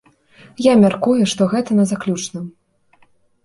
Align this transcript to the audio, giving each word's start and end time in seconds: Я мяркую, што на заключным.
Я 0.65 0.73
мяркую, 0.83 1.19
што 1.33 1.49
на 1.79 1.87
заключным. 1.95 2.45